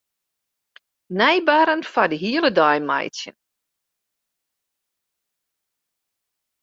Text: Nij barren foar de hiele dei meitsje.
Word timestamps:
Nij 1.21 1.37
barren 1.47 1.83
foar 1.91 2.09
de 2.11 2.17
hiele 2.23 2.51
dei 2.59 2.77
meitsje. 2.89 3.31